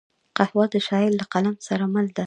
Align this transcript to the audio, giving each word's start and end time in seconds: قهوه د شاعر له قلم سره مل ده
قهوه 0.37 0.65
د 0.73 0.75
شاعر 0.87 1.11
له 1.19 1.25
قلم 1.33 1.55
سره 1.67 1.85
مل 1.93 2.05
ده 2.15 2.19